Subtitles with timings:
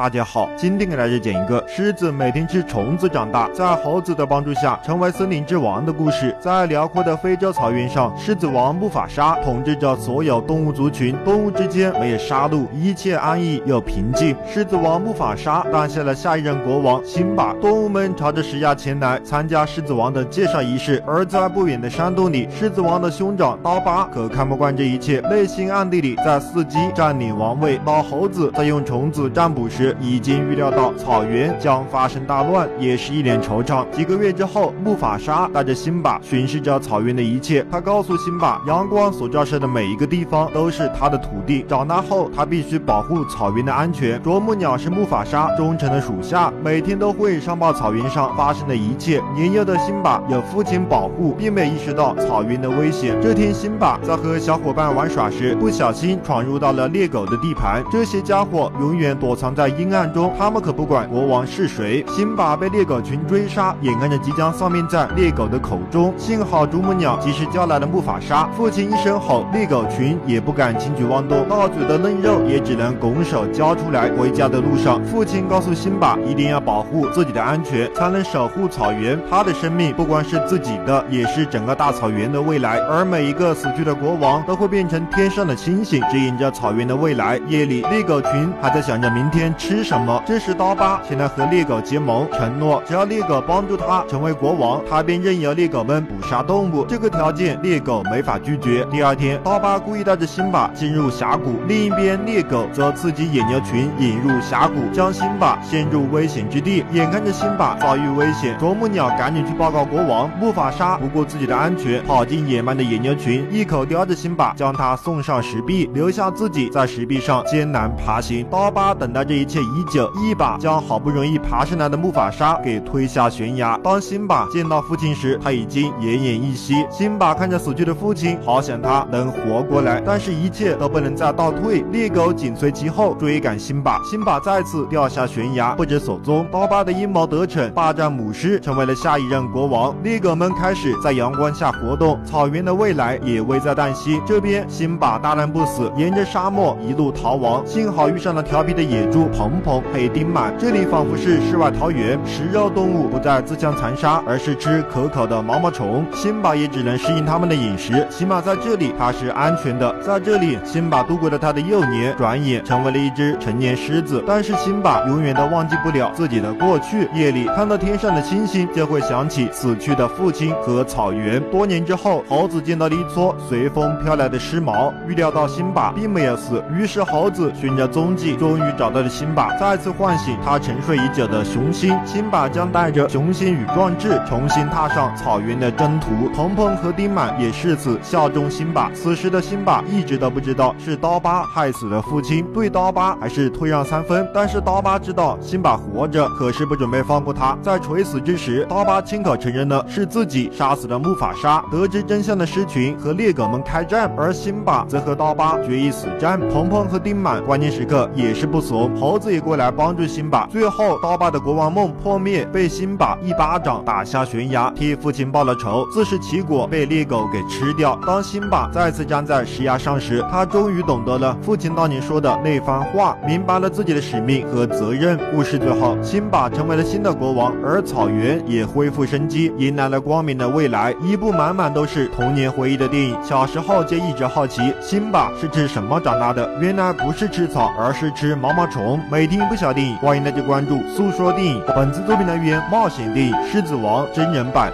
[0.00, 6.34] 大家好，今天给大家讲一个狮子每天吃虫子长大，在猴子的帮助下成为森林之王的故事。
[6.40, 14.34] 在辽阔的非洲草原上，狮子王木法沙统治着所有动物族群，动物之间没有杀戮，一切安逸又平静。
[14.50, 21.04] 狮子王木法沙诞下了下一任国王辛巴，动物们朝着石崖前来参加狮子王的介绍仪式。
[21.06, 27.78] 而在不远的山洞里，狮子王的兄长刀疤可看不惯这一切，内心暗地里在伺机占领王位。
[27.84, 29.89] 老猴子在用虫子占卜时。
[30.00, 33.84] 已经预料到草原将发生大乱，也是一脸惆怅。
[33.90, 37.66] 几个月之后，木法沙带着辛巴巡视着草原的一切。
[37.70, 41.64] 他告诉辛巴，阳光所照射的每一个地方都是他的土地。
[41.68, 44.22] 长大后，他必须保护草原的安全。
[44.22, 49.20] 啄木鸟是木法沙忠诚的属下，每天都会上报草原上发生的一切。
[49.34, 53.16] 年幼的辛巴有父亲保护，并没意识到草原的危险。
[53.22, 57.82] 这天，辛巴在和小伙伴玩耍时，不小心闯入到了猎狗的地盘。
[57.90, 59.70] 这些家伙永远躲藏在。
[59.80, 62.04] 阴暗中，他们可不管国王是谁。
[62.08, 66.12] 辛巴被猎狗群追杀，眼看着即将丧命在猎狗的口中。
[66.18, 68.46] 幸好啄木鸟及时叫来了木法沙。
[68.54, 74.10] 父亲一声吼，猎狗群也不敢轻举妄动，到嘴的嫩肉也只能拱手交出来。
[74.10, 79.18] 回家的路上，父亲告诉辛巴，一定要保护自己的安全，才能守护草原。
[79.30, 82.78] 他的生命不光是自己的，也是整个大草原的未来。
[82.80, 87.40] 而每一个死去的国王都会变成天上的星星，指引着草原的未来。
[87.48, 89.54] 夜里，猎狗群还在想着明天。
[89.60, 90.20] 吃什么？
[90.26, 96.84] 这时刀疤前来和猎狗结盟，承诺只要猎狗帮助他成为国王，他便任由猎狗们捕杀动物。
[96.86, 98.86] 这个条件猎狗没法拒绝。
[98.90, 106.82] 第二天，刀疤故意带着辛巴进入峡谷，另一边猎狗则刺激野牛群引入峡谷，将辛巴陷入危险之地。
[106.92, 110.30] 眼看着辛巴遭遇危险，啄木鸟赶紧去报告国王。
[110.40, 118.42] 木法沙不顾自己的安全，跑进野蛮的野牛群，一口叼着辛巴，将他送上石壁，留下自己在石壁上艰难爬行。
[118.50, 119.60] 刀疤等待这一切。
[119.60, 123.76] 已久，一把将好不容易爬上来的木法沙给推下悬崖。
[123.82, 126.86] 当辛巴见到父亲时，他已经奄奄一息。
[126.90, 127.74] 辛巴看着死。
[127.80, 131.82] 去的父亲，好想他能活过来，但是一切都不能再倒退。
[131.92, 136.46] 猎狗紧随其后追赶辛巴，辛巴再次掉下悬崖，不知所踪。
[136.52, 139.94] 刀疤的阴谋得逞，霸占母狮，成为了下一任国王。
[140.02, 144.20] 猎狗们开始在阳光下活动，草原的未来也危在旦夕。
[144.26, 149.28] 这边辛巴大难不死，沿着沙漠一路逃亡，幸好遇上了调皮的野猪。
[149.40, 156.04] 蓬蓬黑丁满，这里仿佛是世外桃源，食肉动物不再自相残杀，而是吃可口的毛毛虫。
[156.12, 159.98] 辛巴也只能适应他们的饮食，起码在这里他是安全的。
[160.02, 164.22] 在这里，辛巴度过了他的幼年，转眼成为了一只成年狮子。
[164.26, 167.08] 但是辛巴永远都忘记不了自己的过去。
[167.14, 171.40] 夜里看到天上的星星，就会想起死去的父亲和草原。
[171.50, 179.54] 多年之后，猴子见到了一撮随风飘来的狮毛，预料到辛巴并没有死，于是猴子循着踪迹，终于找到了辛巴。
[179.58, 186.28] 再次唤醒他沉睡已久的雄心，辛巴将带着雄心与壮志重新踏上草原的征途。
[186.34, 188.90] 鹏鹏和丁满也誓死效忠辛巴。
[188.94, 194.28] 此时的辛巴一直都不知道是刀疤害死了父亲，对刀疤还是退让三分。
[194.32, 197.56] 但是刀疤知道辛巴活着，可是不准备放过他。
[197.62, 201.62] 在垂死之时，刀疤亲口承认了是自己杀死了木法沙。
[201.70, 206.40] 得知真相的狮群和猎狗们开战，而辛巴则和刀疤决一死战。
[206.48, 217.98] 鹏鹏和丁满关键时刻也是不怂，猴自己过来帮助辛巴，最后刀疤的国王梦破灭，被辛巴一巴掌打下悬崖，替父亲报了仇，自食其果，被猎狗给吃掉。
[218.06, 225.18] 当辛巴再次站在石崖上时，他终于懂得了父亲当年说的那番话，明白了自己的使命和责任。
[225.30, 230.94] 故事最后，辛巴成为了新的国王，而草原也恢复生机，迎来了光明的未来。
[231.02, 233.16] 一部满满都是童年回忆的电影。
[233.22, 236.50] 小时候就一直好奇，辛巴是吃什么长大的？
[236.60, 238.98] 原来不是吃草，而是吃毛毛虫。
[239.10, 241.60] 每天一部小电影，欢迎大家关注“诉说电影”。
[241.74, 244.72] 本次作品来源：冒险电影《狮子王》真人版。